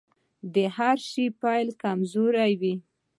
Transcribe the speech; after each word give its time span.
د 0.53 0.55
هر 0.75 0.97
شي 1.09 1.25
پيل 1.41 1.67
کمزوری 1.83 2.51
وي. 2.61 2.75